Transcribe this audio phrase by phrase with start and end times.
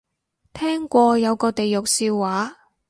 [0.51, 2.57] 聽過有個地獄笑話